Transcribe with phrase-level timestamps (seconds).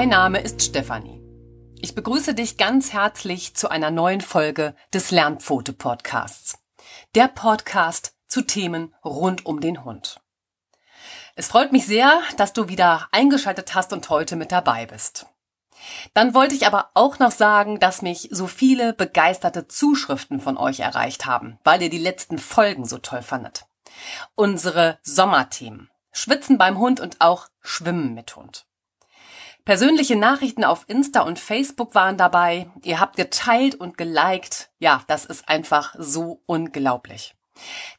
[0.00, 1.20] Mein Name ist Stefanie.
[1.78, 6.58] Ich begrüße dich ganz herzlich zu einer neuen Folge des Lernpfote Podcasts.
[7.14, 10.22] Der Podcast zu Themen rund um den Hund.
[11.34, 15.26] Es freut mich sehr, dass du wieder eingeschaltet hast und heute mit dabei bist.
[16.14, 20.80] Dann wollte ich aber auch noch sagen, dass mich so viele begeisterte Zuschriften von euch
[20.80, 23.66] erreicht haben, weil ihr die letzten Folgen so toll fandet.
[24.34, 25.90] Unsere Sommerthemen.
[26.10, 28.64] Schwitzen beim Hund und auch Schwimmen mit Hund.
[29.70, 32.68] Persönliche Nachrichten auf Insta und Facebook waren dabei.
[32.82, 34.68] Ihr habt geteilt und geliked.
[34.80, 37.36] Ja, das ist einfach so unglaublich.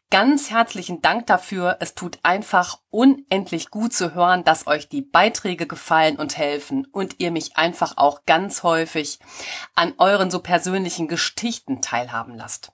[0.10, 1.78] Ganz herzlichen Dank dafür.
[1.80, 7.22] Es tut einfach unendlich gut zu hören, dass euch die Beiträge gefallen und helfen und
[7.22, 9.20] ihr mich einfach auch ganz häufig
[9.74, 12.74] an euren so persönlichen Geschichten teilhaben lasst.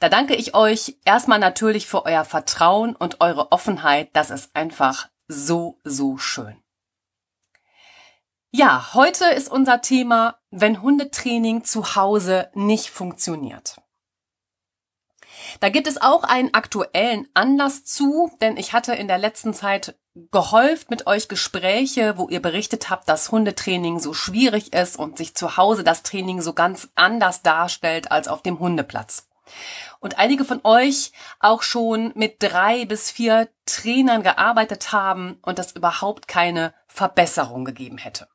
[0.00, 4.10] Da danke ich euch erstmal natürlich für euer Vertrauen und eure Offenheit.
[4.12, 6.62] Das ist einfach so, so schön.
[8.50, 13.76] Ja, heute ist unser Thema, wenn Hundetraining zu Hause nicht funktioniert.
[15.60, 19.98] Da gibt es auch einen aktuellen Anlass zu, denn ich hatte in der letzten Zeit
[20.30, 25.36] gehäuft mit euch Gespräche, wo ihr berichtet habt, dass Hundetraining so schwierig ist und sich
[25.36, 29.28] zu Hause das Training so ganz anders darstellt als auf dem Hundeplatz.
[30.00, 35.72] Und einige von euch auch schon mit drei bis vier Trainern gearbeitet haben und das
[35.72, 38.26] überhaupt keine Verbesserung gegeben hätte.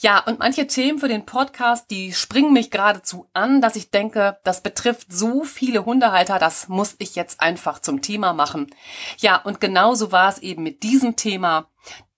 [0.00, 4.38] Ja, und manche Themen für den Podcast, die springen mich geradezu an, dass ich denke,
[4.44, 8.74] das betrifft so viele Hundehalter, das muss ich jetzt einfach zum Thema machen.
[9.18, 11.68] Ja, und genauso war es eben mit diesem Thema.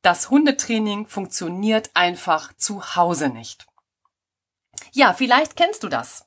[0.02, 3.66] Das Hundetraining funktioniert einfach zu Hause nicht.
[4.92, 6.25] Ja, vielleicht kennst du das.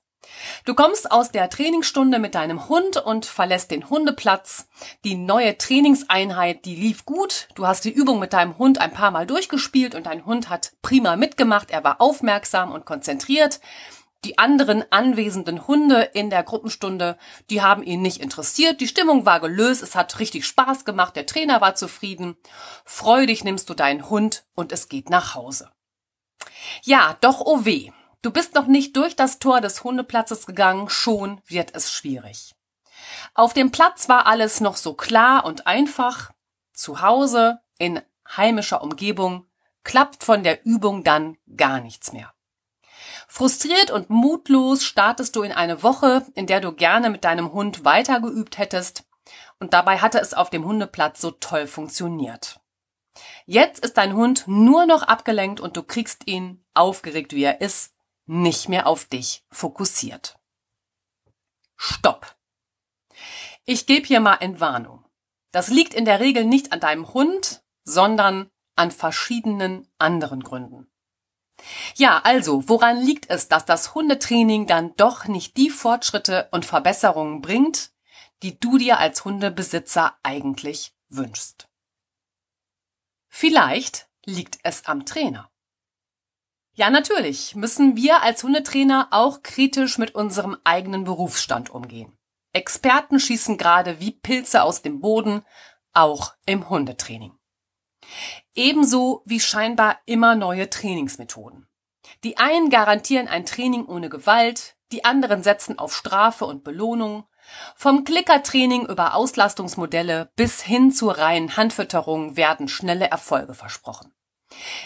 [0.65, 4.67] Du kommst aus der Trainingsstunde mit deinem Hund und verlässt den Hundeplatz.
[5.03, 7.47] Die neue Trainingseinheit, die lief gut.
[7.55, 10.73] Du hast die Übung mit deinem Hund ein paar Mal durchgespielt und dein Hund hat
[10.81, 11.71] prima mitgemacht.
[11.71, 13.59] Er war aufmerksam und konzentriert.
[14.25, 17.17] Die anderen anwesenden Hunde in der Gruppenstunde,
[17.49, 18.81] die haben ihn nicht interessiert.
[18.81, 19.81] Die Stimmung war gelöst.
[19.81, 21.15] Es hat richtig Spaß gemacht.
[21.15, 22.35] Der Trainer war zufrieden.
[22.83, 25.71] Freudig nimmst du deinen Hund und es geht nach Hause.
[26.83, 27.91] Ja, doch oh weh.
[28.21, 32.53] Du bist noch nicht durch das Tor des Hundeplatzes gegangen, schon wird es schwierig.
[33.33, 36.31] Auf dem Platz war alles noch so klar und einfach.
[36.73, 38.01] Zu Hause, in
[38.35, 39.47] heimischer Umgebung,
[39.83, 42.33] klappt von der Übung dann gar nichts mehr.
[43.27, 47.85] Frustriert und mutlos startest du in eine Woche, in der du gerne mit deinem Hund
[47.85, 49.05] weitergeübt hättest,
[49.59, 52.59] und dabei hatte es auf dem Hundeplatz so toll funktioniert.
[53.45, 57.93] Jetzt ist dein Hund nur noch abgelenkt und du kriegst ihn, aufgeregt wie er ist,
[58.29, 60.37] nicht mehr auf dich fokussiert.
[61.75, 62.35] Stopp.
[63.65, 65.03] Ich gebe hier mal Entwarnung.
[65.51, 70.91] Das liegt in der Regel nicht an deinem Hund, sondern an verschiedenen anderen Gründen.
[71.95, 77.41] Ja, also, woran liegt es, dass das Hundetraining dann doch nicht die Fortschritte und Verbesserungen
[77.41, 77.91] bringt,
[78.43, 81.67] die du dir als Hundebesitzer eigentlich wünschst?
[83.27, 85.48] Vielleicht liegt es am Trainer.
[86.79, 92.17] Ja, natürlich müssen wir als Hundetrainer auch kritisch mit unserem eigenen Berufsstand umgehen.
[92.53, 95.41] Experten schießen gerade wie Pilze aus dem Boden,
[95.91, 97.33] auch im Hundetraining.
[98.55, 101.67] Ebenso wie scheinbar immer neue Trainingsmethoden.
[102.23, 107.25] Die einen garantieren ein Training ohne Gewalt, die anderen setzen auf Strafe und Belohnung.
[107.75, 114.13] Vom Klickertraining über Auslastungsmodelle bis hin zur reinen Handfütterung werden schnelle Erfolge versprochen.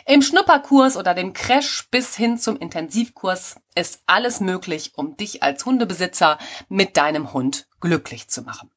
[0.06, 5.65] Im Schnupperkurs oder dem Crash bis hin zum Intensivkurs ist alles möglich, um dich als
[5.65, 6.38] Hundebesitzer
[6.69, 8.71] mit deinem Hund glücklich zu machen.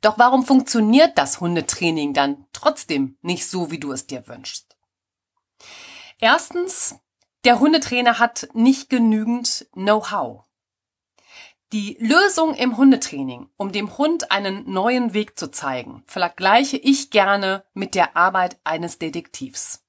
[0.00, 4.76] Doch warum funktioniert das Hundetraining dann trotzdem nicht so, wie du es dir wünschst?
[6.18, 6.96] Erstens,
[7.44, 10.45] der Hundetrainer hat nicht genügend Know-how.
[11.72, 17.64] Die Lösung im Hundetraining, um dem Hund einen neuen Weg zu zeigen, vergleiche ich gerne
[17.74, 19.82] mit der Arbeit eines Detektivs.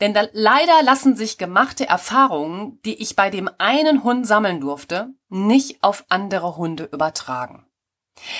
[0.00, 5.12] Denn da, leider lassen sich gemachte Erfahrungen, die ich bei dem einen Hund sammeln durfte,
[5.28, 7.66] nicht auf andere Hunde übertragen.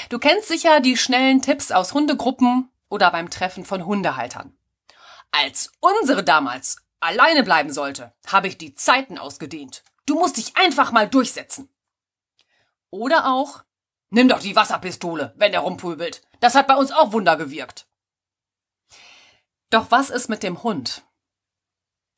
[0.09, 4.57] Du kennst sicher die schnellen Tipps aus Hundegruppen oder beim Treffen von Hundehaltern.
[5.33, 9.83] Als unsere damals alleine bleiben sollte, habe ich die Zeiten ausgedehnt.
[10.07, 11.69] Du musst dich einfach mal durchsetzen.
[12.97, 13.63] Oder auch,
[14.09, 16.23] nimm doch die Wasserpistole, wenn der rumpöbelt.
[16.41, 17.87] Das hat bei uns auch Wunder gewirkt.
[19.69, 21.05] Doch was ist mit dem Hund?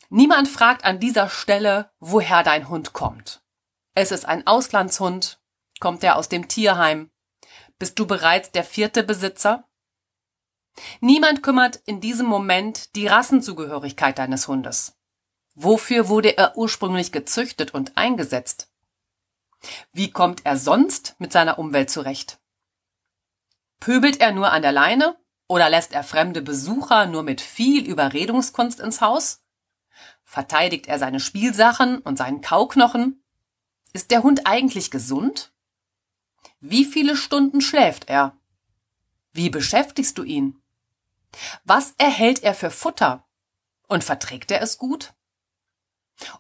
[0.09, 3.43] Niemand fragt an dieser Stelle, woher dein Hund kommt.
[3.95, 5.41] Es ist ein Auslandshund.
[5.81, 7.11] Kommt er aus dem Tierheim?
[7.79, 9.69] Bist du bereits der vierte Besitzer?
[11.01, 14.97] Niemand kümmert in diesem Moment die Rassenzugehörigkeit deines Hundes.
[15.57, 18.71] Wofür wurde er ursprünglich gezüchtet und eingesetzt?
[19.93, 22.41] Wie kommt er sonst mit seiner Umwelt zurecht?
[23.81, 25.17] Pöbelt er nur an der Leine
[25.47, 29.43] oder lässt er fremde Besucher nur mit viel Überredungskunst ins Haus?
[30.25, 33.25] Verteidigt er seine Spielsachen und seinen Kauknochen?
[33.93, 35.53] Ist der Hund eigentlich gesund?
[36.61, 38.37] Wie viele Stunden schläft er?
[39.33, 40.61] Wie beschäftigst du ihn?
[41.65, 43.27] Was erhält er für Futter?
[43.87, 45.15] Und verträgt er es gut?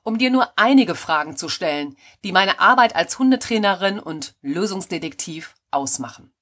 [0.02, 6.32] Um dir nur einige Fragen zu stellen, die meine Arbeit als Hundetrainerin und Lösungsdetektiv ausmachen.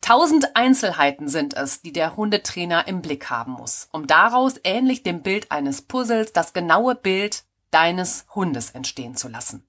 [0.00, 5.22] Tausend Einzelheiten sind es, die der Hundetrainer im Blick haben muss, um daraus ähnlich dem
[5.22, 9.66] Bild eines Puzzles das genaue Bild deines Hundes entstehen zu lassen.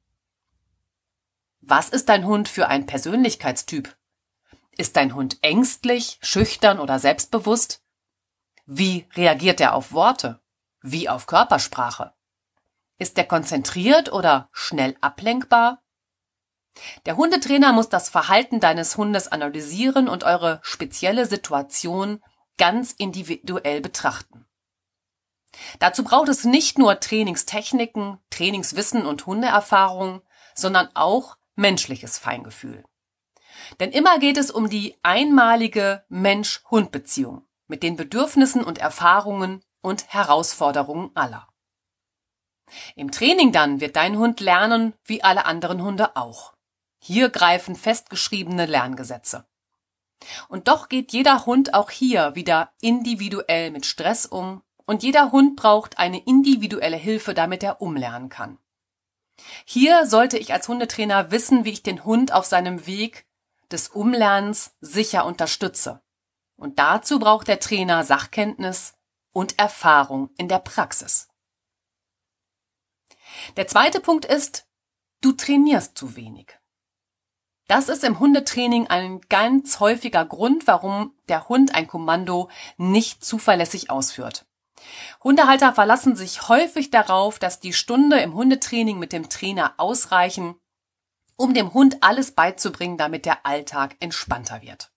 [1.62, 3.96] Was ist dein Hund für ein Persönlichkeitstyp?
[4.78, 7.84] Ist dein Hund ängstlich, schüchtern oder selbstbewusst?
[8.66, 10.40] Wie reagiert er auf Worte?
[10.82, 12.14] Wie auf Körpersprache?
[13.02, 15.82] Ist er konzentriert oder schnell ablenkbar?
[17.08, 22.22] Der Hundetrainer muss das Verhalten deines Hundes analysieren und eure spezielle Situation
[22.60, 24.46] ganz individuell betrachten.
[25.80, 30.22] Dazu braucht es nicht nur Trainingstechniken, Trainingswissen und Hundeerfahrung,
[30.54, 32.86] sondern auch menschliches Feingefühl.
[33.80, 41.10] Denn immer geht es um die einmalige Mensch-Hund-Beziehung mit den Bedürfnissen und Erfahrungen und Herausforderungen
[41.16, 41.51] aller.
[42.96, 46.54] Im Training dann wird dein Hund lernen, wie alle anderen Hunde auch.
[47.00, 49.46] Hier greifen festgeschriebene Lerngesetze.
[50.48, 55.56] Und doch geht jeder Hund auch hier wieder individuell mit Stress um und jeder Hund
[55.56, 58.58] braucht eine individuelle Hilfe, damit er umlernen kann.
[59.66, 63.26] Hier sollte ich als Hundetrainer wissen, wie ich den Hund auf seinem Weg
[63.72, 66.02] des Umlernens sicher unterstütze.
[66.56, 68.94] Und dazu braucht der Trainer Sachkenntnis
[69.32, 71.31] und Erfahrung in der Praxis.
[73.58, 74.68] Der zweite Punkt ist,
[75.22, 76.58] du trainierst zu wenig.
[77.68, 83.90] Das ist im Hundetraining ein ganz häufiger Grund, warum der Hund ein Kommando nicht zuverlässig
[83.90, 84.46] ausführt.
[85.24, 90.56] Hundehalter verlassen sich häufig darauf, dass die Stunde im Hundetraining mit dem Trainer ausreichen,
[91.36, 94.92] um dem Hund alles beizubringen, damit der Alltag entspannter wird.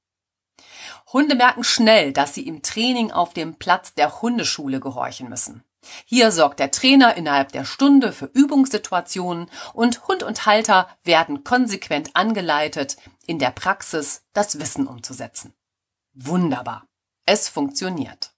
[1.12, 5.62] Hunde merken schnell, dass sie im Training auf dem Platz der Hundeschule gehorchen müssen.
[6.04, 12.10] Hier sorgt der Trainer innerhalb der Stunde für Übungssituationen und Hund und Halter werden konsequent
[12.14, 12.96] angeleitet,
[13.26, 15.54] in der Praxis das Wissen umzusetzen.
[16.12, 16.86] Wunderbar.
[17.26, 18.34] Es funktioniert.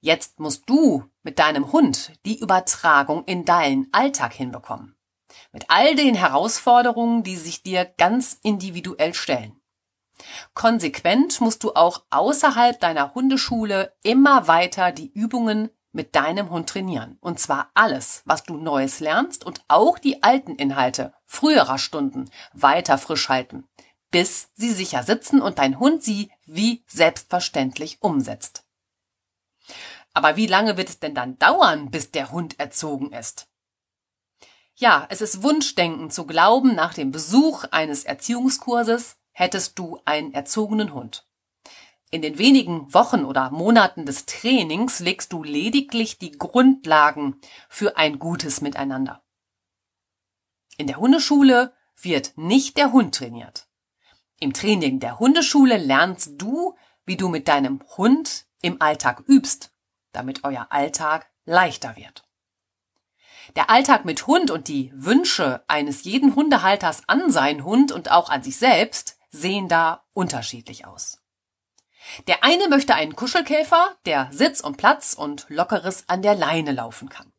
[0.00, 4.96] Jetzt musst du mit deinem Hund die Übertragung in deinen Alltag hinbekommen.
[5.52, 9.60] Mit all den Herausforderungen, die sich dir ganz individuell stellen.
[10.54, 17.18] Konsequent musst du auch außerhalb deiner Hundeschule immer weiter die Übungen mit deinem Hund trainieren.
[17.20, 22.98] Und zwar alles, was du Neues lernst und auch die alten Inhalte früherer Stunden weiter
[22.98, 23.68] frisch halten,
[24.10, 28.64] bis sie sicher sitzen und dein Hund sie wie selbstverständlich umsetzt.
[30.14, 33.48] Aber wie lange wird es denn dann dauern, bis der Hund erzogen ist?
[34.74, 40.92] Ja, es ist Wunschdenken zu glauben, nach dem Besuch eines Erziehungskurses hättest du einen erzogenen
[40.92, 41.26] Hund.
[42.12, 47.40] In den wenigen Wochen oder Monaten des Trainings legst du lediglich die Grundlagen
[47.70, 49.22] für ein gutes Miteinander.
[50.76, 53.66] In der Hundeschule wird nicht der Hund trainiert.
[54.40, 56.76] Im Training der Hundeschule lernst du,
[57.06, 59.72] wie du mit deinem Hund im Alltag übst,
[60.12, 62.28] damit euer Alltag leichter wird.
[63.56, 68.28] Der Alltag mit Hund und die Wünsche eines jeden Hundehalters an seinen Hund und auch
[68.28, 71.21] an sich selbst sehen da unterschiedlich aus.
[72.26, 77.08] Der eine möchte einen Kuschelkäfer, der Sitz und Platz und Lockeres an der Leine laufen
[77.08, 77.32] kann.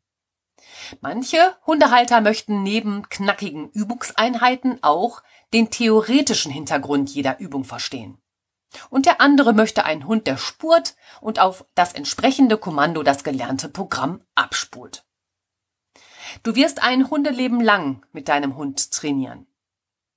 [1.02, 5.22] Manche Hundehalter möchten neben knackigen Übungseinheiten auch
[5.54, 8.18] den theoretischen Hintergrund jeder Übung verstehen.
[8.90, 13.70] Und der andere möchte einen Hund, der spurt und auf das entsprechende Kommando das gelernte
[13.70, 15.06] Programm abspult.
[16.42, 19.46] Du wirst ein Hundeleben lang mit deinem Hund trainieren.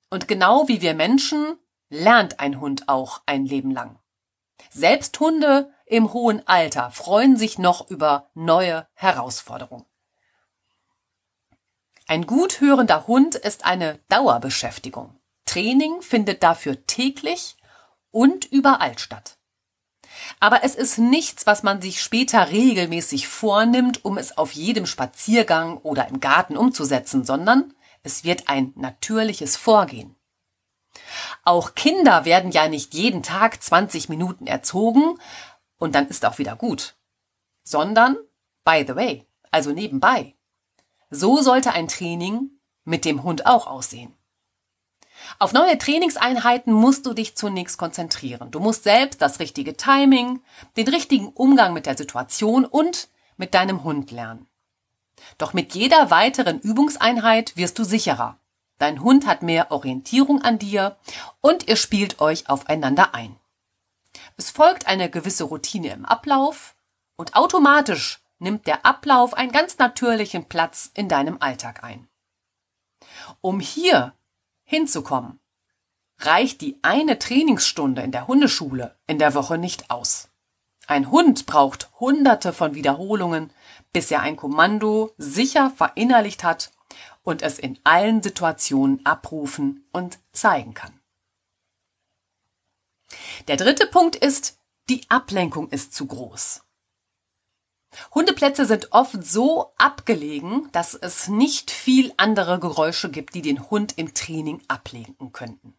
[0.08, 1.58] Und genau wie wir Menschen
[1.90, 3.98] lernt ein Hund auch ein Leben lang.
[4.70, 9.86] Selbst Hunde im hohen Alter freuen sich noch über neue Herausforderungen.
[12.08, 15.18] Ein gut hörender Hund ist eine Dauerbeschäftigung.
[15.44, 17.56] Training findet dafür täglich
[18.10, 19.38] und überall statt.
[20.40, 25.78] Aber es ist nichts, was man sich später regelmäßig vornimmt, um es auf jedem Spaziergang
[25.78, 30.15] oder im Garten umzusetzen, sondern es wird ein natürliches Vorgehen.
[31.44, 35.18] Auch Kinder werden ja nicht jeden Tag 20 Minuten erzogen
[35.78, 36.96] und dann ist auch wieder gut,
[37.62, 38.16] sondern
[38.64, 40.34] by the way, also nebenbei.
[41.10, 42.50] So sollte ein Training
[42.84, 44.16] mit dem Hund auch aussehen.
[45.38, 48.50] Auf neue Trainingseinheiten musst du dich zunächst konzentrieren.
[48.50, 50.40] Du musst selbst das richtige Timing,
[50.76, 54.46] den richtigen Umgang mit der Situation und mit deinem Hund lernen.
[55.38, 58.38] Doch mit jeder weiteren Übungseinheit wirst du sicherer.
[58.78, 60.96] Dein Hund hat mehr Orientierung an dir
[61.40, 63.36] und ihr spielt euch aufeinander ein.
[64.36, 66.76] Es folgt eine gewisse Routine im Ablauf
[67.16, 72.06] und automatisch nimmt der Ablauf einen ganz natürlichen Platz in deinem Alltag ein.
[73.40, 74.14] Um hier
[74.64, 75.40] hinzukommen,
[76.18, 80.28] reicht die eine Trainingsstunde in der Hundeschule in der Woche nicht aus.
[80.86, 83.50] Ein Hund braucht hunderte von Wiederholungen,
[83.92, 86.72] bis er ein Kommando sicher verinnerlicht hat
[87.26, 90.98] und es in allen Situationen abrufen und zeigen kann.
[93.48, 96.62] Der dritte Punkt ist, die Ablenkung ist zu groß.
[98.14, 103.94] Hundeplätze sind oft so abgelegen, dass es nicht viel andere Geräusche gibt, die den Hund
[103.96, 105.74] im Training ablenken könnten.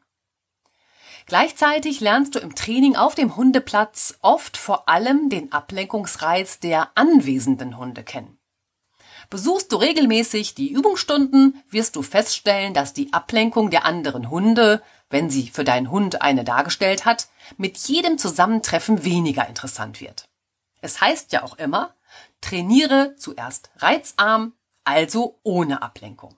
[1.27, 7.77] Gleichzeitig lernst du im Training auf dem Hundeplatz oft vor allem den Ablenkungsreiz der anwesenden
[7.77, 8.36] Hunde kennen.
[9.29, 15.29] Besuchst du regelmäßig die Übungsstunden, wirst du feststellen, dass die Ablenkung der anderen Hunde, wenn
[15.29, 20.29] sie für deinen Hund eine dargestellt hat, mit jedem Zusammentreffen weniger interessant wird.
[20.81, 21.93] Es heißt ja auch immer,
[22.39, 24.53] trainiere zuerst reizarm,
[24.85, 26.35] also ohne Ablenkung.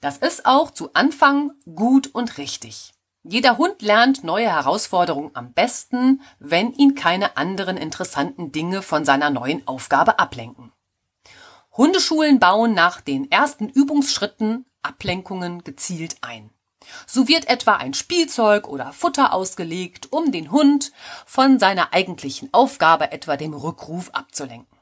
[0.00, 2.92] Das ist auch zu Anfang gut und richtig.
[3.22, 9.30] Jeder Hund lernt neue Herausforderungen am besten, wenn ihn keine anderen interessanten Dinge von seiner
[9.30, 10.73] neuen Aufgabe ablenken.
[11.76, 16.50] Hundeschulen bauen nach den ersten Übungsschritten Ablenkungen gezielt ein.
[17.06, 20.92] So wird etwa ein Spielzeug oder Futter ausgelegt, um den Hund
[21.26, 24.78] von seiner eigentlichen Aufgabe, etwa dem Rückruf, abzulenken.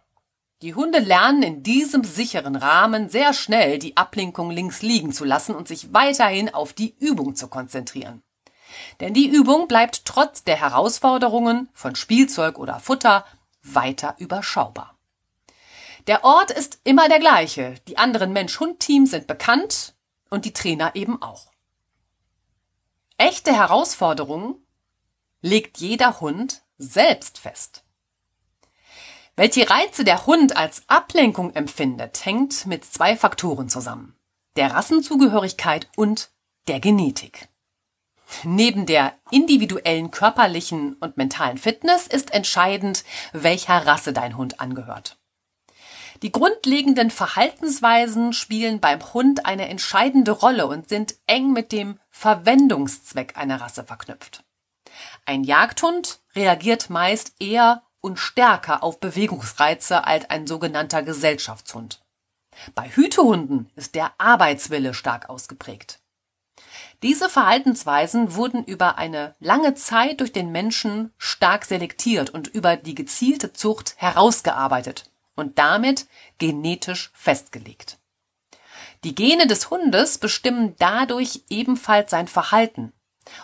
[0.61, 5.55] Die Hunde lernen in diesem sicheren Rahmen sehr schnell die Ablenkung links liegen zu lassen
[5.55, 8.23] und sich weiterhin auf die Übung zu konzentrieren.
[9.01, 13.25] Denn die Übung bleibt trotz der Herausforderungen von Spielzeug oder Futter
[13.63, 14.97] weiter überschaubar.
[16.09, 19.95] Der Ort ist immer der gleiche, die anderen Mensch-Hund-Teams sind bekannt
[20.31, 21.53] und die Trainer eben auch.
[23.19, 24.57] Echte Herausforderungen
[25.43, 27.85] legt jeder Hund selbst fest.
[29.37, 34.17] Welche Reize der Hund als Ablenkung empfindet, hängt mit zwei Faktoren zusammen.
[34.57, 36.31] Der Rassenzugehörigkeit und
[36.67, 37.49] der Genetik.
[38.43, 45.17] Neben der individuellen körperlichen und mentalen Fitness ist entscheidend, welcher Rasse dein Hund angehört.
[46.23, 53.37] Die grundlegenden Verhaltensweisen spielen beim Hund eine entscheidende Rolle und sind eng mit dem Verwendungszweck
[53.37, 54.45] einer Rasse verknüpft.
[55.27, 62.05] Ein Jagdhund reagiert meist eher und stärker auf Bewegungsreize als ein sogenannter Gesellschaftshund.
[62.77, 65.99] Bei Hütehunden ist der Arbeitswille stark ausgeprägt.
[67.03, 72.95] Diese Verhaltensweisen wurden über eine lange Zeit durch den Menschen stark selektiert und über die
[72.95, 76.07] gezielte Zucht herausgearbeitet und damit
[76.39, 77.99] genetisch festgelegt.
[79.05, 82.93] Die Gene des Hundes bestimmen dadurch ebenfalls sein Verhalten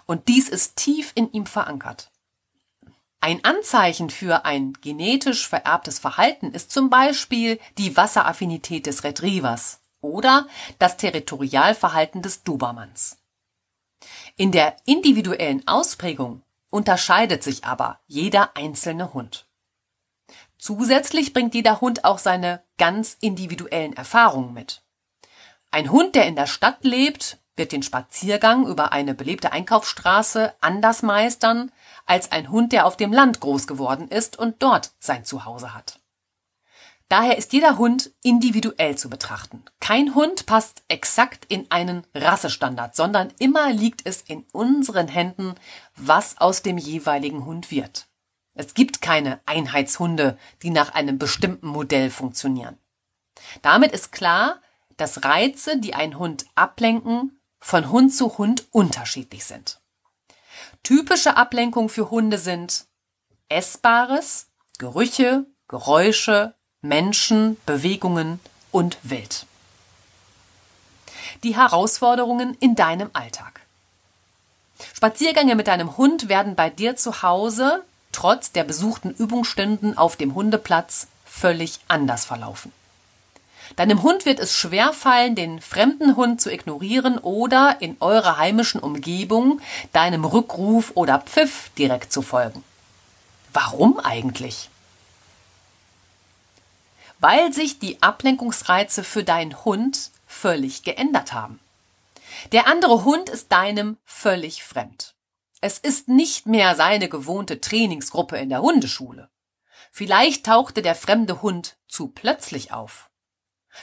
[0.07, 2.11] und dies ist tief in ihm verankert.
[3.21, 10.47] Ein Anzeichen für ein genetisch vererbtes Verhalten ist zum Beispiel die Wasseraffinität des Retrievers oder
[10.79, 13.19] das Territorialverhalten des Dobermanns.
[14.37, 19.48] In der individuellen Ausprägung unterscheidet sich aber jeder einzelne Hund.
[20.59, 24.83] Zusätzlich bringt jeder Hund auch seine ganz individuellen Erfahrungen mit.
[25.71, 31.03] Ein Hund, der in der Stadt lebt, wird den Spaziergang über eine belebte Einkaufsstraße anders
[31.03, 31.71] meistern
[32.07, 36.01] als ein Hund, der auf dem Land groß geworden ist und dort sein Zuhause hat.
[37.09, 39.65] Daher ist jeder Hund individuell zu betrachten.
[39.81, 45.55] Kein Hund passt exakt in einen Rassestandard, sondern immer liegt es in unseren Händen,
[45.97, 48.07] was aus dem jeweiligen Hund wird.
[48.59, 52.77] Es gibt keine Einheitshunde, die nach einem bestimmten Modell funktionieren.
[53.63, 54.61] Damit ist klar,
[54.97, 59.81] dass Reize, die einen Hund ablenken, von Hund zu Hund unterschiedlich sind.
[60.83, 62.87] Typische Ablenkung für Hunde sind
[63.49, 64.49] Essbares,
[64.79, 68.41] Gerüche, Geräusche, Menschen, Bewegungen
[68.73, 69.47] und Wild.
[71.45, 73.61] Die Herausforderungen in deinem Alltag.
[74.95, 77.85] Spaziergänge mit deinem Hund werden bei dir zu Hause
[78.19, 82.73] trotz der besuchten Übungsstunden auf dem Hundeplatz völlig anders verlaufen.
[83.77, 89.61] Deinem Hund wird es schwerfallen, den fremden Hund zu ignorieren oder in eurer heimischen Umgebung
[89.93, 92.65] deinem Rückruf oder Pfiff direkt zu folgen.
[93.53, 94.69] Warum eigentlich?
[97.21, 101.61] Weil sich die Ablenkungsreize für deinen Hund völlig geändert haben.
[102.51, 105.15] Der andere Hund ist deinem völlig fremd.
[105.61, 109.31] Es ist nicht mehr seine gewohnte Trainingsgruppe in der Hundeschule.
[109.91, 113.11] Vielleicht tauchte der fremde Hund zu plötzlich auf.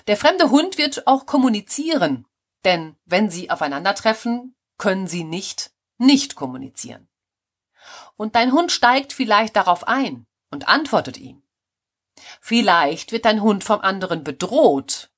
[0.07, 2.25] Der fremde Hund wird auch kommunizieren,
[2.63, 7.07] denn wenn sie aufeinandertreffen, können sie nicht nicht kommunizieren.
[8.15, 11.43] Und dein Hund steigt vielleicht darauf ein und antwortet ihm.
[12.41, 15.11] Vielleicht wird dein Hund vom anderen bedroht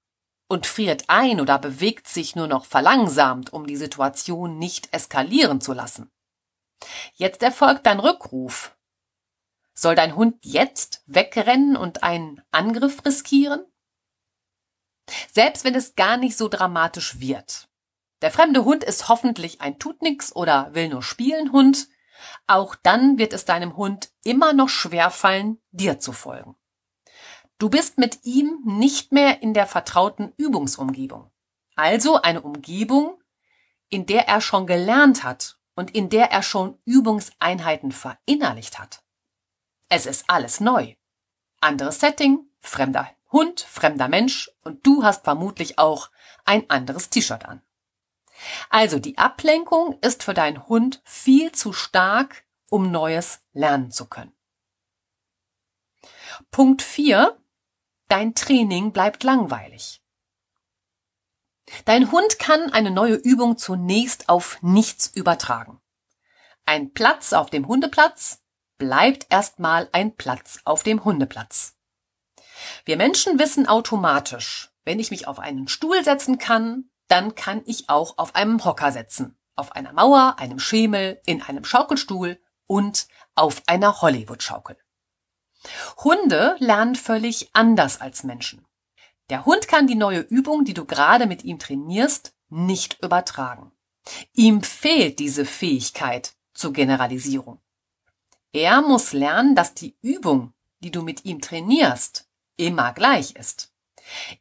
[0.48, 5.74] und friert ein oder bewegt sich nur noch verlangsamt, um die Situation nicht eskalieren zu
[5.74, 6.12] lassen.
[7.14, 8.76] Jetzt erfolgt dein Rückruf.
[9.74, 13.66] Soll dein Hund jetzt wegrennen und einen Angriff riskieren?
[15.32, 17.70] Selbst wenn es gar nicht so dramatisch wird.
[18.22, 21.88] Der fremde Hund ist hoffentlich ein Tutnix oder will nur spielen Hund.
[22.48, 26.56] Auch dann wird es deinem Hund immer noch schwerfallen, dir zu folgen.
[27.60, 31.32] Du bist mit ihm nicht mehr in der vertrauten Übungsumgebung.
[31.76, 33.22] Also eine Umgebung,
[33.90, 39.04] in der er schon gelernt hat und in der er schon Übungseinheiten verinnerlicht hat.
[39.90, 40.96] Es ist alles neu.
[41.62, 46.10] Anderes Setting, fremder Hund, fremder Mensch und du hast vermutlich auch
[46.46, 47.62] ein anderes T-Shirt an.
[48.70, 54.34] Also die Ablenkung ist für deinen Hund viel zu stark, um Neues lernen zu können.
[56.52, 57.38] Punkt 4.
[58.08, 60.02] Dein Training bleibt langweilig.
[61.86, 65.80] Dein Hund kann eine neue Übung zunächst auf nichts übertragen.
[66.66, 68.42] Ein Platz auf dem Hundeplatz
[68.78, 71.76] bleibt erstmal ein Platz auf dem Hundeplatz.
[72.86, 77.90] Wir Menschen wissen automatisch, wenn ich mich auf einen Stuhl setzen kann, dann kann ich
[77.90, 83.64] auch auf einem Hocker setzen, auf einer Mauer, einem Schemel, in einem Schaukelstuhl und auf
[83.68, 84.78] einer Hollywood-Schaukel.
[86.04, 88.67] Hunde lernen völlig anders als Menschen.
[89.30, 93.72] Der Hund kann die neue Übung, die du gerade mit ihm trainierst, nicht übertragen.
[94.34, 97.60] Ihm fehlt diese Fähigkeit zur Generalisierung.
[98.54, 103.74] Er muss lernen, dass die Übung, die du mit ihm trainierst, immer gleich ist.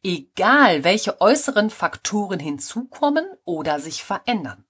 [0.03, 4.65] Egal, welche äußeren Faktoren hinzukommen oder sich verändern.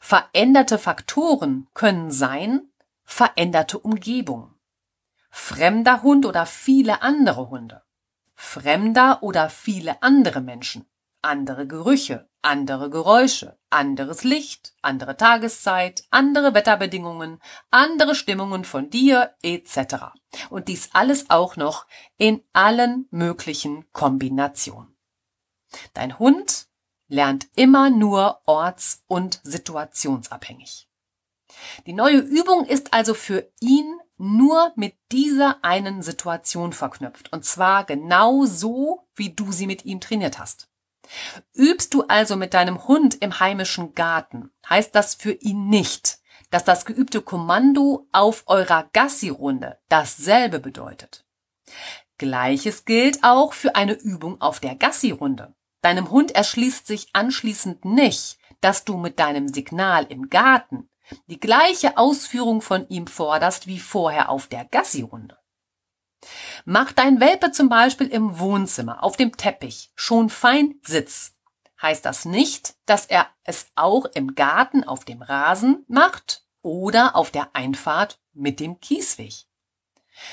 [0.00, 2.72] Veränderte Faktoren können sein
[3.04, 4.54] veränderte Umgebung,
[5.30, 7.82] fremder Hund oder viele andere Hunde,
[8.42, 10.84] fremder oder viele andere Menschen,
[11.22, 20.10] andere Gerüche, andere Geräusche, anderes Licht, andere Tageszeit, andere Wetterbedingungen, andere Stimmungen von dir etc.
[20.50, 21.86] Und dies alles auch noch
[22.18, 24.96] in allen möglichen Kombinationen.
[25.94, 26.66] Dein Hund
[27.06, 30.88] lernt immer nur orts- und situationsabhängig.
[31.86, 37.32] Die neue Übung ist also für ihn nur mit dieser einen Situation verknüpft.
[37.32, 40.68] Und zwar genau so, wie du sie mit ihm trainiert hast.
[41.54, 46.18] Übst du also mit deinem Hund im heimischen Garten, heißt das für ihn nicht,
[46.50, 51.24] dass das geübte Kommando auf eurer Gassi-Runde dasselbe bedeutet.
[52.18, 55.54] Gleiches gilt auch für eine Übung auf der Gassi-Runde.
[55.80, 60.88] Deinem Hund erschließt sich anschließend nicht, dass du mit deinem Signal im Garten
[61.26, 65.38] die gleiche Ausführung von ihm forderst wie vorher auf der Gassi-Runde.
[66.64, 71.34] Macht dein Welpe zum Beispiel im Wohnzimmer auf dem Teppich schon fein Sitz,
[71.80, 77.30] heißt das nicht, dass er es auch im Garten auf dem Rasen macht oder auf
[77.30, 79.34] der Einfahrt mit dem Kiesweg.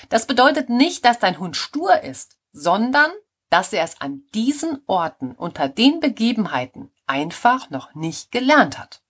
[0.09, 3.11] Das bedeutet nicht, dass dein Hund stur ist, sondern
[3.49, 9.01] dass er es an diesen Orten unter den Begebenheiten einfach noch nicht gelernt hat.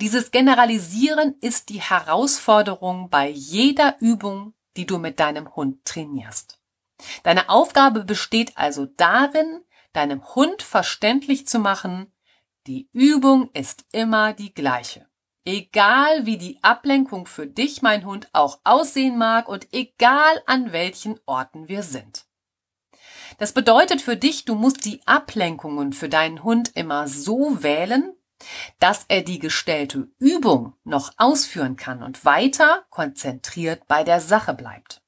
[0.00, 6.60] Dieses Generalisieren ist die Herausforderung bei jeder Übung, die du mit deinem Hund trainierst.
[7.22, 9.60] Deine Aufgabe besteht also darin,
[9.92, 12.12] deinem Hund verständlich zu machen,
[12.66, 15.08] die Übung ist immer die gleiche.
[15.44, 21.18] Egal wie die Ablenkung für dich, mein Hund, auch aussehen mag und egal an welchen
[21.24, 22.26] Orten wir sind.
[23.38, 28.17] Das bedeutet für dich, du musst die Ablenkungen für deinen Hund immer so wählen,
[28.78, 35.02] dass er die gestellte Übung noch ausführen kann und weiter konzentriert bei der Sache bleibt.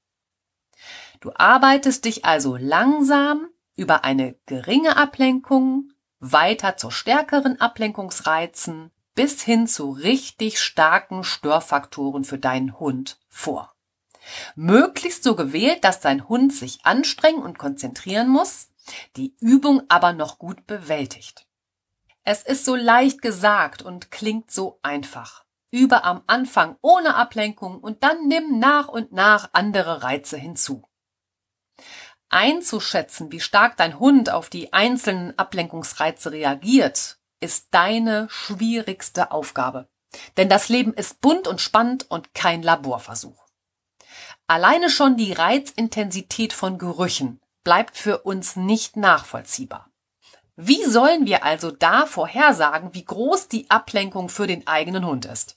[1.20, 9.66] Du arbeitest dich also langsam über eine geringe Ablenkung weiter zu stärkeren Ablenkungsreizen bis hin
[9.66, 13.74] zu richtig starken Störfaktoren für deinen Hund vor.
[14.54, 18.68] Möglichst so gewählt, dass dein Hund sich anstrengen und konzentrieren muss,
[19.16, 21.46] die Übung aber noch gut bewältigt.
[22.24, 25.44] Es ist so leicht gesagt und klingt so einfach.
[25.70, 30.82] Übe am Anfang ohne Ablenkung und dann nimm nach und nach andere Reize hinzu.
[32.28, 39.88] Einzuschätzen, wie stark dein Hund auf die einzelnen Ablenkungsreize reagiert, ist deine schwierigste Aufgabe.
[40.36, 43.46] Denn das Leben ist bunt und spannend und kein Laborversuch.
[44.46, 49.89] Alleine schon die Reizintensität von Gerüchen bleibt für uns nicht nachvollziehbar.
[50.62, 55.56] Wie sollen wir also da vorhersagen, wie groß die Ablenkung für den eigenen Hund ist?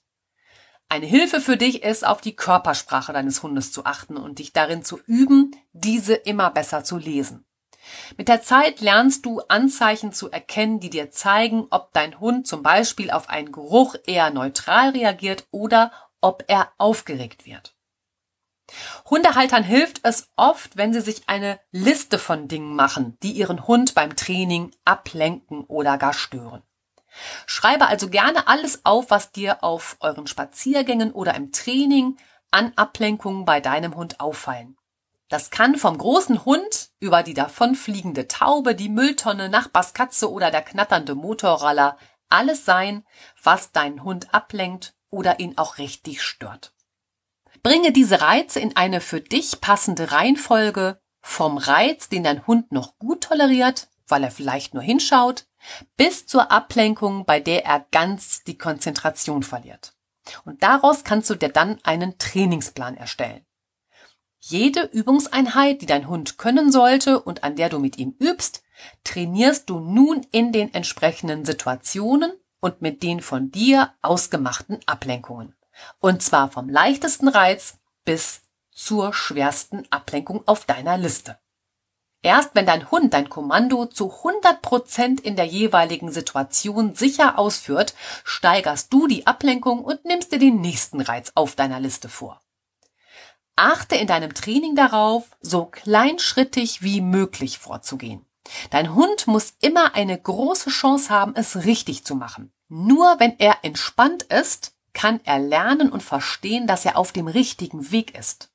[0.88, 4.82] Eine Hilfe für dich ist, auf die Körpersprache deines Hundes zu achten und dich darin
[4.82, 7.46] zu üben, diese immer besser zu lesen.
[8.16, 12.64] Mit der Zeit lernst du Anzeichen zu erkennen, die dir zeigen, ob dein Hund zum
[12.64, 17.73] Beispiel auf einen Geruch eher neutral reagiert oder ob er aufgeregt wird.
[19.10, 23.96] Hundehaltern hilft es oft, wenn sie sich eine Liste von Dingen machen, die ihren Hund
[23.96, 26.64] beim Training ablenken oder gar stören.
[27.46, 32.18] Schreibe also gerne alles auf, was dir auf euren Spaziergängen oder im Training
[32.52, 34.78] an Ablenkungen bei deinem Hund auffallen.
[35.30, 41.16] Das kann vom großen Hund über die davonfliegende Taube, die Mülltonne, Nachbarskatze oder der knatternde
[41.16, 41.98] Motorroller
[42.30, 43.06] alles sein,
[43.42, 46.74] was deinen Hund ablenkt oder ihn auch richtig stört.
[47.64, 53.00] Bringe diese Reize in eine für dich passende Reihenfolge vom Reiz, den dein Hund noch
[53.00, 55.48] gut toleriert, weil er vielleicht nur hinschaut,
[55.96, 59.94] bis zur Ablenkung, bei der er ganz die Konzentration verliert.
[60.44, 63.46] Und daraus kannst du dir dann einen Trainingsplan erstellen.
[64.40, 68.62] Jede Übungseinheit, die dein Hund können sollte und an der du mit ihm übst,
[69.06, 75.56] trainierst du nun in den entsprechenden Situationen und mit den von dir ausgemachten Ablenkungen.
[76.00, 81.38] Und zwar vom leichtesten Reiz bis zur schwersten Ablenkung auf deiner Liste.
[82.22, 87.94] Erst wenn dein Hund dein Kommando zu 100 Prozent in der jeweiligen Situation sicher ausführt,
[88.24, 92.42] steigerst du die Ablenkung und nimmst dir den nächsten Reiz auf deiner Liste vor.
[93.58, 98.26] Achte in deinem Training darauf, so kleinschrittig wie möglich vorzugehen.
[98.72, 102.54] Dein Hund muss immer eine große Chance haben, es richtig zu machen.
[102.70, 107.92] Nur wenn er entspannt ist, kann er lernen und verstehen, dass er auf dem richtigen
[107.92, 108.52] Weg ist.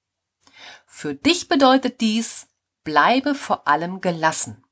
[0.86, 2.48] Für dich bedeutet dies,
[2.84, 4.64] bleibe vor allem gelassen.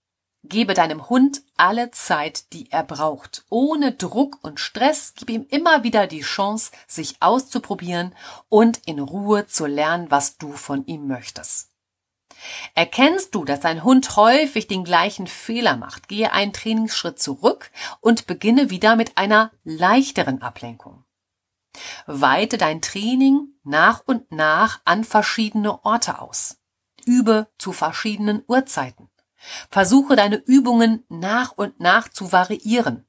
[0.48, 3.44] Gebe deinem Hund alle Zeit, die er braucht.
[3.50, 8.14] Ohne Druck und Stress gib ihm immer wieder die Chance, sich auszuprobieren
[8.48, 11.72] und in Ruhe zu lernen, was du von ihm möchtest.
[12.74, 18.26] Erkennst du, dass dein Hund häufig den gleichen Fehler macht, gehe einen Trainingsschritt zurück und
[18.26, 21.05] beginne wieder mit einer leichteren Ablenkung.
[22.06, 26.58] Weite dein Training nach und nach an verschiedene Orte aus.
[27.04, 29.08] Übe zu verschiedenen Uhrzeiten.
[29.70, 33.06] Versuche deine Übungen nach und nach zu variieren.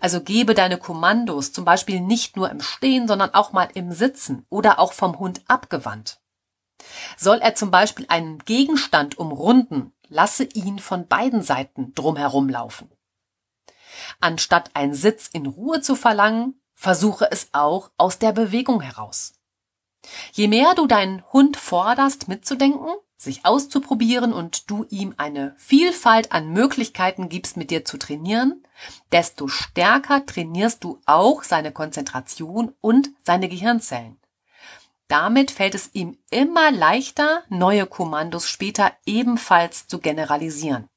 [0.00, 4.44] Also gebe deine Kommandos zum Beispiel nicht nur im Stehen, sondern auch mal im Sitzen
[4.50, 6.20] oder auch vom Hund abgewandt.
[7.16, 12.90] Soll er zum Beispiel einen Gegenstand umrunden, lasse ihn von beiden Seiten drumherum laufen.
[14.20, 19.34] Anstatt einen Sitz in Ruhe zu verlangen, versuche es auch aus der Bewegung heraus.
[20.32, 26.52] Je mehr du deinen Hund forderst, mitzudenken, sich auszuprobieren und du ihm eine Vielfalt an
[26.52, 28.66] Möglichkeiten gibst, mit dir zu trainieren,
[29.12, 34.18] desto stärker trainierst du auch seine Konzentration und seine Gehirnzellen.
[35.06, 40.88] Damit fällt es ihm immer leichter, neue Kommandos später ebenfalls zu generalisieren.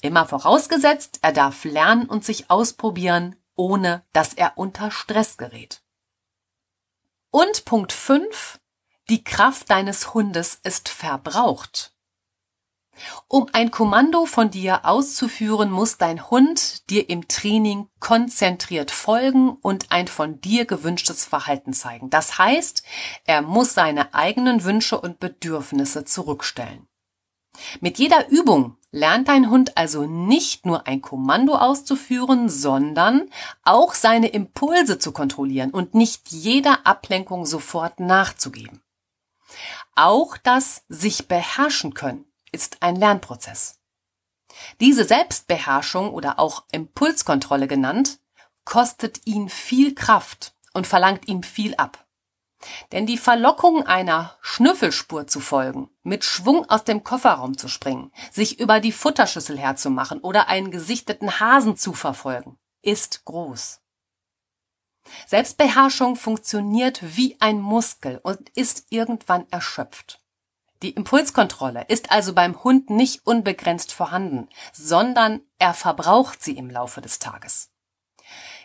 [0.00, 5.82] Immer vorausgesetzt, er darf lernen und sich ausprobieren, ohne dass er unter Stress gerät.
[7.30, 8.60] Und Punkt 5.
[9.08, 11.92] Die Kraft deines Hundes ist verbraucht.
[13.26, 19.90] Um ein Kommando von dir auszuführen, muss dein Hund dir im Training konzentriert folgen und
[19.90, 22.10] ein von dir gewünschtes Verhalten zeigen.
[22.10, 22.82] Das heißt,
[23.24, 26.86] er muss seine eigenen Wünsche und Bedürfnisse zurückstellen.
[27.80, 33.30] Mit jeder Übung lernt dein Hund also nicht nur ein Kommando auszuführen, sondern
[33.62, 38.82] auch seine Impulse zu kontrollieren und nicht jeder Ablenkung sofort nachzugeben.
[39.94, 43.78] Auch das sich beherrschen können ist ein Lernprozess.
[44.80, 48.18] Diese Selbstbeherrschung oder auch Impulskontrolle genannt,
[48.64, 52.06] kostet ihn viel Kraft und verlangt ihm viel ab.
[52.92, 58.60] Denn die Verlockung einer Schnüffelspur zu folgen, mit Schwung aus dem Kofferraum zu springen, sich
[58.60, 63.80] über die Futterschüssel herzumachen oder einen gesichteten Hasen zu verfolgen, ist groß.
[65.26, 70.20] Selbstbeherrschung funktioniert wie ein Muskel und ist irgendwann erschöpft.
[70.82, 77.00] Die Impulskontrolle ist also beim Hund nicht unbegrenzt vorhanden, sondern er verbraucht sie im Laufe
[77.00, 77.70] des Tages.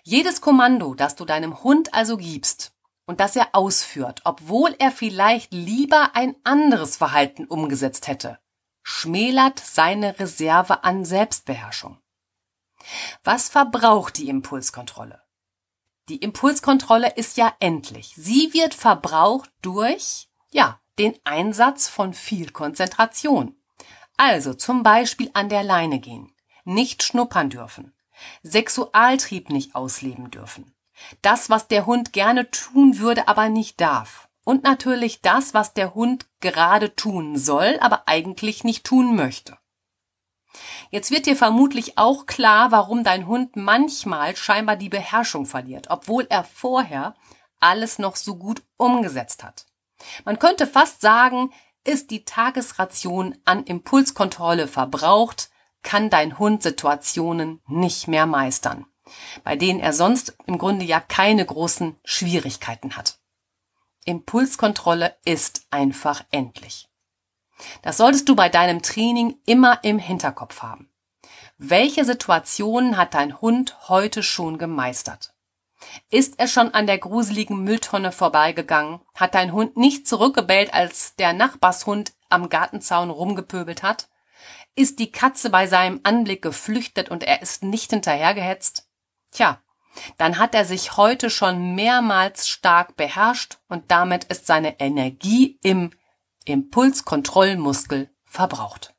[0.04, 2.77] Jedes Kommando, das du deinem Hund also gibst
[3.08, 8.38] und das er ausführt, obwohl er vielleicht lieber ein anderes Verhalten umgesetzt hätte,
[8.84, 12.00] schmälert seine Reserve an Selbstbeherrschung.
[13.24, 15.22] Was verbraucht die Impulskontrolle?
[16.10, 18.14] Die Impulskontrolle ist ja endlich.
[18.16, 23.56] Sie wird verbraucht durch, ja, den Einsatz von viel Konzentration.
[24.16, 27.94] Also zum Beispiel an der Leine gehen, nicht schnuppern dürfen,
[28.42, 30.74] Sexualtrieb nicht ausleben dürfen,
[31.22, 34.28] das, was der Hund gerne tun würde, aber nicht darf.
[34.44, 39.58] Und natürlich das, was der Hund gerade tun soll, aber eigentlich nicht tun möchte.
[40.90, 46.26] Jetzt wird dir vermutlich auch klar, warum dein Hund manchmal scheinbar die Beherrschung verliert, obwohl
[46.30, 47.16] er vorher
[47.60, 49.66] alles noch so gut umgesetzt hat.
[50.26, 51.52] Man könnte fast sagen,
[51.84, 55.50] ist die Tagesration an Impulskontrolle verbraucht,
[55.84, 58.86] kann dein Hund Situationen nicht mehr meistern,
[59.44, 63.20] bei denen er sonst im Grunde ja keine großen Schwierigkeiten hat.
[64.06, 66.88] Impulskontrolle ist einfach endlich.
[67.82, 70.90] Das solltest du bei deinem Training immer im Hinterkopf haben.
[71.58, 75.34] Welche Situationen hat dein Hund heute schon gemeistert?
[76.10, 79.02] Ist er schon an der gruseligen Mülltonne vorbeigegangen?
[79.16, 84.10] Hat dein Hund nicht zurückgebellt, als der Nachbarshund am Gartenzaun rumgepöbelt hat?
[84.76, 88.87] Ist die Katze bei seinem Anblick geflüchtet und er ist nicht hinterhergehetzt?
[89.38, 89.62] Tja,
[90.18, 95.92] dann hat er sich heute schon mehrmals stark beherrscht und damit ist seine Energie im
[96.46, 98.96] Impulskontrollmuskel verbraucht.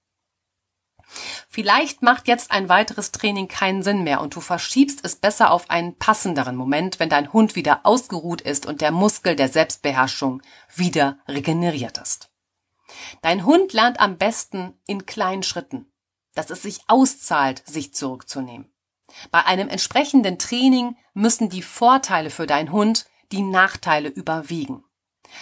[1.48, 5.70] Vielleicht macht jetzt ein weiteres Training keinen Sinn mehr und du verschiebst es besser auf
[5.70, 10.40] einen passenderen Moment, wenn dein Hund wieder ausgeruht ist und der Muskel der Selbstbeherrschung
[10.72, 12.30] wieder regeneriert ist.
[13.22, 15.92] Dein Hund lernt am besten in kleinen Schritten,
[16.36, 18.72] dass es sich auszahlt, sich zurückzunehmen.
[19.30, 24.84] Bei einem entsprechenden Training müssen die Vorteile für deinen Hund die Nachteile überwiegen.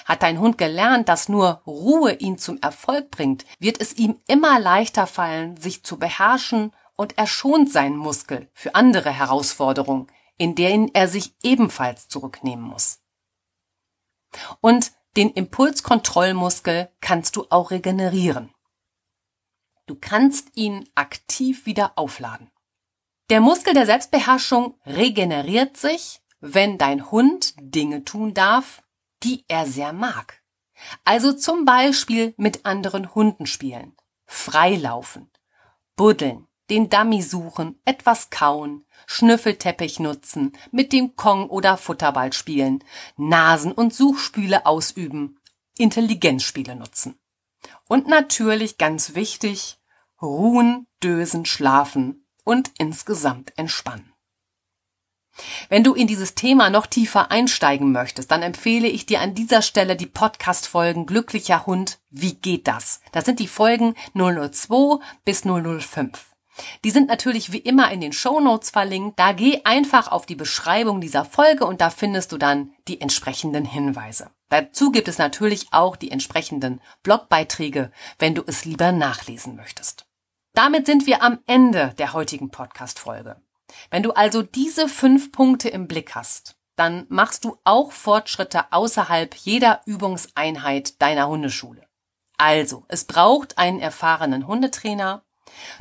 [0.05, 4.59] Hat dein Hund gelernt, dass nur Ruhe ihn zum Erfolg bringt, wird es ihm immer
[4.59, 10.91] leichter fallen, sich zu beherrschen und er schont seinen Muskel für andere Herausforderungen, in denen
[10.93, 13.01] er sich ebenfalls zurücknehmen muss.
[14.61, 18.53] Und den Impulskontrollmuskel kannst du auch regenerieren.
[19.87, 22.51] Du kannst ihn aktiv wieder aufladen.
[23.29, 28.85] Der Muskel der Selbstbeherrschung regeneriert sich, wenn dein Hund Dinge tun darf,
[29.25, 30.43] die er sehr mag.
[31.05, 35.29] Also zum Beispiel mit anderen Hunden spielen, freilaufen,
[35.97, 42.85] buddeln, den Dummy suchen, etwas kauen, Schnüffelteppich nutzen, mit dem Kong oder Futterball spielen,
[43.17, 45.41] Nasen- und Suchspüle ausüben,
[45.77, 47.19] Intelligenzspiele nutzen.
[47.89, 49.79] Und natürlich ganz wichtig,
[50.21, 54.15] ruhen, dösen, schlafen und insgesamt entspannen.
[55.69, 59.61] Wenn du in dieses Thema noch tiefer einsteigen möchtest, dann empfehle ich dir an dieser
[59.61, 63.01] Stelle die Podcast-Folgen Glücklicher Hund, wie geht das?
[63.13, 66.33] Das sind die Folgen 002 bis 005.
[66.85, 69.19] Die sind natürlich wie immer in den Show Notes verlinkt.
[69.19, 73.67] Da geh einfach auf die Beschreibung dieser Folge und da findest du dann die entsprechenden
[73.67, 74.31] Hinweise.
[74.49, 80.06] Dazu gibt es natürlich auch die entsprechenden Blogbeiträge, wenn du es lieber nachlesen möchtest.
[80.57, 83.37] Damit sind wir am Ende der heutigen Podcast-Folge.
[83.91, 89.35] Wenn du also diese fünf Punkte im Blick hast, dann machst du auch Fortschritte außerhalb
[89.35, 91.87] jeder Übungseinheit deiner Hundeschule.
[92.39, 95.27] Also, es braucht einen erfahrenen Hundetrainer.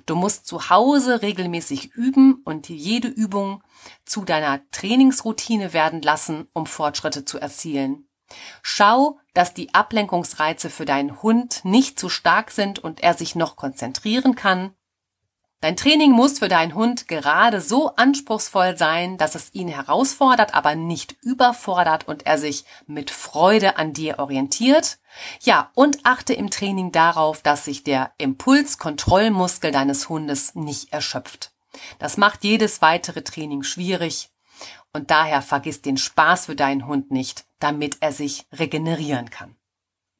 [0.06, 3.64] Du musst zu Hause regelmäßig üben und jede Übung
[4.04, 8.10] zu deiner Trainingsroutine werden lassen, um Fortschritte zu erzielen.
[8.62, 13.56] Schau, dass die Ablenkungsreize für deinen Hund nicht zu stark sind und er sich noch
[13.56, 14.74] konzentrieren kann.
[15.62, 20.76] Dein Training muss für deinen Hund gerade so anspruchsvoll sein, dass es ihn herausfordert, aber
[20.76, 25.00] nicht überfordert und er sich mit Freude an dir orientiert.
[25.42, 31.52] Ja, und achte im Training darauf, dass sich der Impulskontrollmuskel deines Hundes nicht erschöpft.
[31.98, 34.30] Das macht jedes weitere Training schwierig
[34.96, 39.58] und daher vergiss den Spaß für deinen Hund nicht, damit er sich regenerieren kann.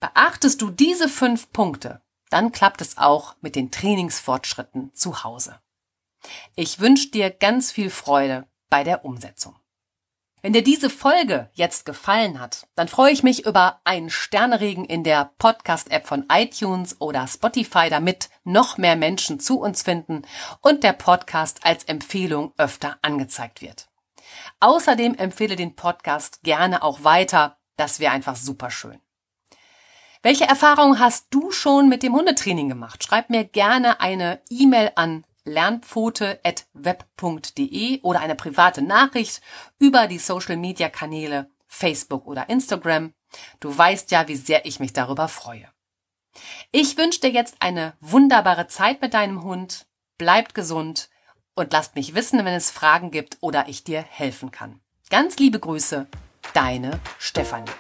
[0.02, 5.62] Beachtest du diese fünf Punkte, dann klappt es auch mit den Trainingsfortschritten zu Hause.
[6.58, 9.56] Ich wünsche dir ganz viel Freude bei der Umsetzung.
[10.42, 15.06] Wenn dir diese Folge jetzt gefallen hat, dann freue ich mich über einen Sterneregen in
[15.06, 20.24] der Podcast-App von iTunes oder Spotify, damit noch mehr Menschen zu uns finden
[20.62, 23.88] und der Podcast als Empfehlung öfter angezeigt wird.
[24.60, 27.58] Außerdem empfehle den Podcast gerne auch weiter.
[27.78, 29.00] Das wäre einfach super schön.
[30.22, 33.04] Welche Erfahrungen hast du schon mit dem Hundetraining gemacht?
[33.04, 39.42] Schreib mir gerne eine E-Mail an lernpfote.web.de oder eine private Nachricht
[39.78, 43.14] über die Social Media Kanäle Facebook oder Instagram.
[43.60, 45.70] Du weißt ja, wie sehr ich mich darüber freue.
[46.72, 49.86] Ich wünsche dir jetzt eine wunderbare Zeit mit deinem Hund.
[50.18, 51.10] Bleibt gesund
[51.56, 54.80] und lasst mich wissen, wenn es Fragen gibt oder ich dir helfen kann.
[55.10, 56.08] Ganz liebe Grüße,
[56.54, 57.72] deine Stefanie.